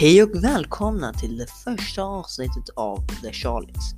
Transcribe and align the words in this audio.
Hej 0.00 0.22
och 0.22 0.44
välkomna 0.44 1.12
till 1.12 1.38
det 1.38 1.46
första 1.46 2.02
avsnittet 2.02 2.68
av 2.76 3.06
The 3.22 3.32
Charlies. 3.32 3.94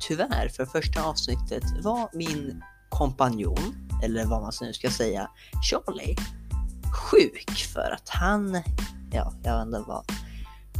Tyvärr, 0.00 0.48
för 0.48 0.66
första 0.66 1.02
avsnittet 1.02 1.62
var 1.82 2.10
min 2.12 2.62
kompanjon, 2.88 3.88
eller 4.02 4.24
vad 4.24 4.42
man 4.42 4.52
nu 4.60 4.72
ska 4.72 4.90
säga, 4.90 5.30
Charlie, 5.70 6.16
sjuk 6.92 7.50
för 7.74 7.90
att 7.94 8.08
han, 8.08 8.62
ja, 9.12 9.32
jag 9.42 9.58
vet 9.58 9.66
inte 9.66 9.84
vad. 9.88 10.04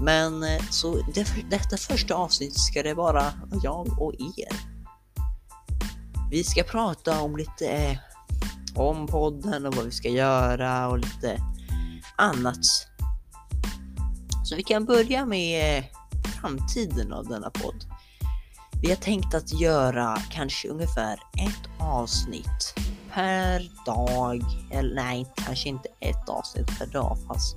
Men 0.02 0.42
eh, 0.42 0.62
så 0.70 0.94
det, 1.14 1.26
detta 1.50 1.76
första 1.76 2.14
avsnitt 2.14 2.58
ska 2.58 2.82
det 2.82 2.94
vara 2.94 3.24
jag 3.62 4.02
och 4.02 4.14
er. 4.14 4.56
Vi 6.30 6.44
ska 6.44 6.62
prata 6.62 7.20
om 7.20 7.36
lite 7.36 7.68
eh, 7.68 7.98
om 8.74 9.06
podden 9.06 9.66
och 9.66 9.74
vad 9.74 9.84
vi 9.84 9.92
ska 9.92 10.08
göra 10.08 10.88
och 10.88 10.98
lite 10.98 11.38
annat 12.16 12.86
så 14.46 14.56
vi 14.56 14.62
kan 14.62 14.84
börja 14.84 15.26
med 15.26 15.84
framtiden 16.40 17.12
av 17.12 17.28
denna 17.28 17.50
podd. 17.50 17.84
Vi 18.82 18.88
har 18.88 18.96
tänkt 18.96 19.34
att 19.34 19.60
göra 19.60 20.16
kanske 20.30 20.68
ungefär 20.68 21.12
ett 21.14 21.68
avsnitt 21.78 22.74
per 23.12 23.70
dag. 23.86 24.42
Eller 24.70 24.94
nej, 24.94 25.26
kanske 25.34 25.68
inte 25.68 25.88
ett 26.00 26.28
avsnitt 26.28 26.78
per 26.78 26.86
dag 26.86 27.18
fast 27.28 27.56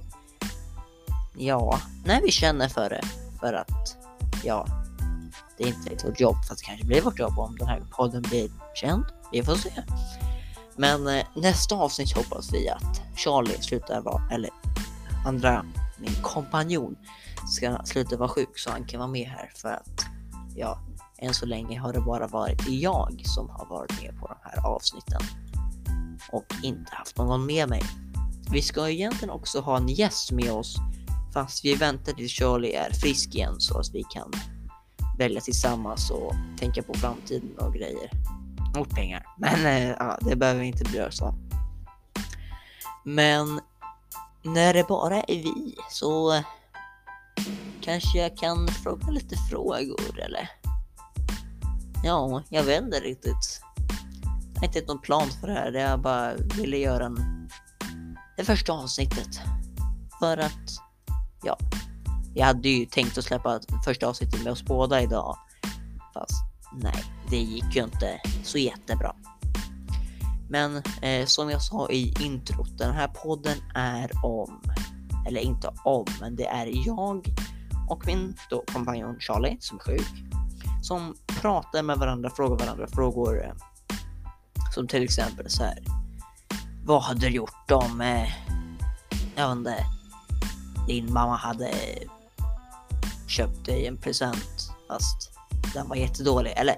ja, 1.37 1.79
när 2.05 2.21
vi 2.21 2.31
känner 2.31 2.67
för 2.67 2.89
det. 2.89 3.03
För 3.39 3.53
att 3.53 3.97
ja, 4.43 4.67
det 5.57 5.63
är 5.63 5.67
inte 5.67 6.07
vårt 6.07 6.19
jobb 6.19 6.35
fast 6.47 6.59
det 6.59 6.65
kanske 6.65 6.85
blir 6.85 7.01
vårt 7.01 7.19
jobb 7.19 7.39
om 7.39 7.57
den 7.57 7.67
här 7.67 7.83
podden 7.91 8.21
blir 8.21 8.49
känd. 8.75 9.05
Vi 9.31 9.43
får 9.43 9.55
se. 9.55 9.71
Men 10.75 11.07
eh, 11.07 11.25
nästa 11.35 11.75
avsnitt 11.75 12.15
hoppas 12.15 12.53
vi 12.53 12.69
att 12.69 13.01
Charlie 13.15 13.61
slutar 13.61 14.01
vara, 14.01 14.21
eller 14.31 14.49
andra 15.25 15.65
min 16.01 16.15
kompanjon 16.21 16.95
ska 17.47 17.77
sluta 17.85 18.17
vara 18.17 18.29
sjuk 18.29 18.59
så 18.59 18.71
han 18.71 18.85
kan 18.85 18.99
vara 18.99 19.11
med 19.11 19.27
här 19.27 19.51
för 19.55 19.69
att 19.69 20.05
ja, 20.55 20.79
än 21.17 21.33
så 21.33 21.45
länge 21.45 21.79
har 21.79 21.93
det 21.93 22.01
bara 22.01 22.27
varit 22.27 22.67
jag 22.67 23.21
som 23.25 23.49
har 23.49 23.65
varit 23.65 24.01
med 24.01 24.19
på 24.19 24.27
de 24.27 24.35
här 24.43 24.65
avsnitten 24.67 25.21
och 26.31 26.45
inte 26.63 26.95
haft 26.95 27.17
någon 27.17 27.45
med 27.45 27.69
mig. 27.69 27.83
Vi 28.51 28.61
ska 28.61 28.89
egentligen 28.89 29.29
också 29.29 29.59
ha 29.59 29.77
en 29.77 29.87
gäst 29.87 30.31
med 30.31 30.51
oss 30.51 30.77
fast 31.33 31.65
vi 31.65 31.75
väntar 31.75 32.13
tills 32.13 32.31
Charlie 32.31 32.73
är 32.73 32.91
frisk 32.93 33.35
igen 33.35 33.55
så 33.59 33.79
att 33.79 33.89
vi 33.93 34.03
kan 34.03 34.31
välja 35.17 35.41
tillsammans 35.41 36.11
och 36.11 36.33
tänka 36.59 36.83
på 36.83 36.93
framtiden 36.93 37.57
och 37.57 37.73
grejer. 37.73 38.11
Och 38.77 38.89
pengar. 38.89 39.25
Men 39.37 39.65
äh, 39.91 40.15
det 40.21 40.35
behöver 40.35 40.59
vi 40.61 40.67
inte 40.67 40.83
bry 40.83 41.01
oss 41.01 41.21
om. 41.21 41.49
Men 43.03 43.59
när 44.43 44.73
det 44.73 44.87
bara 44.87 45.21
är 45.21 45.43
vi 45.43 45.75
så 45.89 46.43
kanske 47.81 48.17
jag 48.17 48.37
kan 48.37 48.67
fråga 48.67 49.07
lite 49.07 49.35
frågor 49.49 50.19
eller? 50.19 50.49
Ja, 52.03 52.43
jag 52.49 52.63
vet 52.63 52.83
inte 52.83 52.99
riktigt. 52.99 53.61
Jag 54.53 54.61
har 54.61 54.67
inte 54.67 54.81
någon 54.87 55.01
plan 55.01 55.27
för 55.41 55.47
det 55.47 55.53
här. 55.53 55.71
Jag 55.71 56.01
bara 56.01 56.33
ville 56.33 56.77
göra 56.77 57.05
en... 57.05 57.49
det 58.37 58.43
första 58.43 58.73
avsnittet. 58.73 59.41
För 60.19 60.37
att, 60.37 60.79
ja, 61.43 61.57
jag 62.33 62.45
hade 62.45 62.69
ju 62.69 62.85
tänkt 62.85 63.17
att 63.17 63.23
släppa 63.23 63.59
första 63.85 64.07
avsnittet 64.07 64.43
med 64.43 64.51
oss 64.51 64.63
båda 64.63 65.01
idag. 65.01 65.37
Fast 66.13 66.43
nej, 66.73 67.03
det 67.29 67.37
gick 67.37 67.75
ju 67.75 67.83
inte 67.83 68.21
så 68.43 68.57
jättebra. 68.57 69.15
Men 70.49 70.83
eh, 71.01 71.25
som 71.25 71.49
jag 71.49 71.61
sa 71.61 71.89
i 71.89 72.13
introt, 72.19 72.77
den 72.77 72.93
här 72.93 73.07
podden 73.07 73.57
är 73.75 74.11
om, 74.25 74.61
eller 75.27 75.41
inte 75.41 75.71
om, 75.83 76.05
men 76.21 76.35
det 76.35 76.45
är 76.45 76.87
jag 76.87 77.27
och 77.89 78.07
min 78.07 78.35
då 78.49 78.63
kompanjon 78.73 79.19
Charlie 79.19 79.57
som 79.59 79.77
är 79.77 79.83
sjuk, 79.83 80.07
som 80.81 81.15
pratar 81.41 81.83
med 81.83 81.97
varandra, 81.97 82.29
frågar 82.29 82.65
varandra 82.65 82.87
frågor 82.87 83.43
eh, 83.43 83.53
som 84.73 84.87
till 84.87 85.03
exempel 85.03 85.49
så 85.49 85.63
här. 85.63 85.79
Vad 86.85 87.01
hade 87.01 87.19
du 87.19 87.29
gjort 87.29 87.71
om, 87.71 88.01
eh, 88.01 88.29
jag 89.35 89.49
vet 89.49 89.57
inte, 89.57 89.75
din 90.87 91.13
mamma 91.13 91.35
hade 91.35 91.73
köpt 93.27 93.65
dig 93.65 93.87
en 93.87 93.97
present 93.97 94.71
fast 94.87 95.31
den 95.73 95.89
var 95.89 95.95
jättedålig 95.95 96.53
eller 96.57 96.75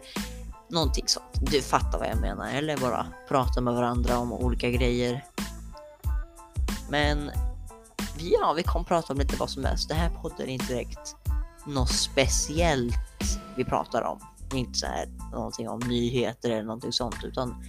Någonting 0.72 1.08
sånt. 1.08 1.52
Du 1.52 1.62
fattar 1.62 2.00
vad 2.00 2.08
jag 2.08 2.18
menar. 2.18 2.50
Eller 2.50 2.78
bara 2.78 3.08
prata 3.28 3.62
med 3.62 3.74
varandra 3.74 4.18
om 4.18 4.34
olika 4.34 4.70
grejer. 4.70 5.26
Men 6.90 7.32
ja, 8.18 8.54
vi 8.54 8.64
kommer 8.64 8.86
prata 8.86 9.14
om 9.14 9.20
lite 9.20 9.36
vad 9.36 9.50
som 9.50 9.66
helst. 9.66 9.90
Det 9.90 9.96
här 9.96 10.10
podden 10.10 10.50
är 10.50 10.54
inte 10.54 10.74
direkt 10.74 11.16
något 11.66 11.92
speciellt 11.92 12.96
vi 13.56 13.66
pratar 13.66 14.02
om. 14.02 14.20
Det 14.50 14.56
är 14.58 14.60
inte 14.60 14.80
så 14.80 14.86
här 14.86 15.08
någonting 15.32 15.70
om 15.70 15.80
nyheter 15.80 16.50
eller 16.50 16.64
någonting 16.64 16.92
sånt, 16.92 17.24
utan 17.24 17.64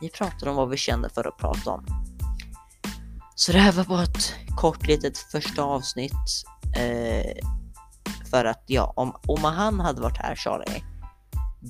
vi 0.00 0.08
pratar 0.08 0.46
om 0.46 0.56
vad 0.56 0.68
vi 0.68 0.76
känner 0.76 1.08
för 1.08 1.28
att 1.28 1.38
prata 1.38 1.70
om. 1.70 1.86
Så 3.34 3.52
det 3.52 3.58
här 3.58 3.72
var 3.72 3.84
bara 3.84 4.02
ett 4.02 4.34
kort 4.56 4.86
litet 4.86 5.18
första 5.18 5.62
avsnitt. 5.62 6.44
Eh, 6.76 7.48
för 8.30 8.44
att 8.44 8.62
ja, 8.66 8.92
om, 8.96 9.16
om 9.26 9.44
han 9.44 9.80
hade 9.80 10.00
varit 10.00 10.18
här, 10.18 10.34
Charlie, 10.34 10.84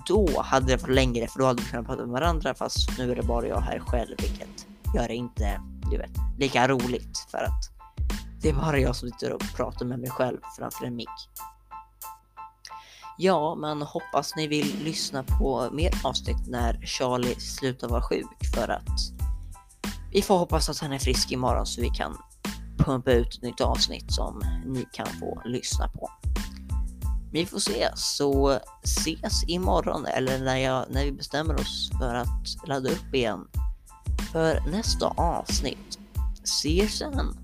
då 0.06 0.42
hade 0.42 0.66
det 0.66 0.82
varit 0.82 0.94
längre 0.94 1.28
för 1.28 1.38
då 1.38 1.46
hade 1.46 1.62
vi 1.62 1.68
kunnat 1.68 1.86
prata 1.86 2.02
med 2.02 2.10
varandra 2.10 2.54
fast 2.54 2.98
nu 2.98 3.12
är 3.12 3.16
det 3.16 3.22
bara 3.22 3.46
jag 3.46 3.60
här 3.60 3.78
själv 3.78 4.14
vilket 4.18 4.66
gör 4.94 5.08
det 5.08 5.14
inte, 5.14 5.60
du 5.90 5.98
vet, 5.98 6.10
lika 6.38 6.68
roligt 6.68 7.18
för 7.30 7.38
att 7.38 7.70
det 8.42 8.48
är 8.48 8.54
bara 8.54 8.78
jag 8.78 8.96
som 8.96 9.08
sitter 9.08 9.32
och 9.32 9.42
pratar 9.56 9.86
med 9.86 9.98
mig 9.98 10.10
själv 10.10 10.38
framför 10.58 10.86
en 10.86 10.96
mick. 10.96 11.08
Ja, 13.18 13.54
men 13.54 13.82
hoppas 13.82 14.36
ni 14.36 14.46
vill 14.46 14.84
lyssna 14.84 15.22
på 15.22 15.68
mer 15.72 15.92
avsnitt 16.04 16.46
när 16.48 16.86
Charlie 16.86 17.40
slutar 17.40 17.88
vara 17.88 18.02
sjuk 18.02 18.54
för 18.54 18.68
att 18.68 19.22
vi 20.12 20.22
får 20.22 20.38
hoppas 20.38 20.68
att 20.68 20.78
han 20.78 20.92
är 20.92 20.98
frisk 20.98 21.32
imorgon 21.32 21.66
så 21.66 21.80
vi 21.80 21.88
kan 21.88 22.16
pumpa 22.78 23.12
ut 23.12 23.34
ett 23.34 23.42
nytt 23.42 23.60
avsnitt 23.60 24.12
som 24.12 24.42
ni 24.66 24.86
kan 24.92 25.06
få 25.06 25.42
lyssna 25.44 25.88
på. 25.88 26.10
Vi 27.32 27.46
får 27.46 27.58
se, 27.58 27.88
så 27.94 28.58
ses 28.84 29.44
imorgon 29.48 30.06
eller 30.06 30.38
när, 30.38 30.56
jag, 30.56 30.86
när 30.90 31.04
vi 31.04 31.12
bestämmer 31.12 31.54
oss 31.54 31.90
för 31.98 32.14
att 32.14 32.68
ladda 32.68 32.90
upp 32.90 33.14
igen 33.14 33.48
för 34.32 34.70
nästa 34.70 35.06
avsnitt. 35.06 35.98
Se 36.44 36.68
you 36.68 36.88
sen! 36.88 37.41